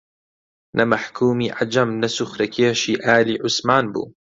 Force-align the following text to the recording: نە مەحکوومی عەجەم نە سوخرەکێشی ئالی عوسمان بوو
نە 0.77 0.83
مەحکوومی 0.91 1.53
عەجەم 1.57 1.89
نە 2.01 2.09
سوخرەکێشی 2.15 2.95
ئالی 3.05 3.41
عوسمان 3.43 3.85
بوو 3.93 4.05